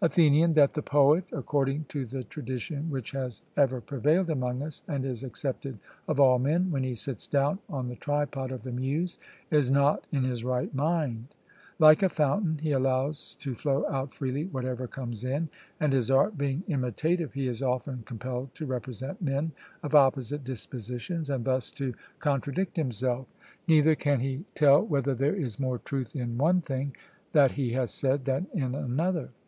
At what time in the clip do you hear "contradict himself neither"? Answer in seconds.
22.20-23.96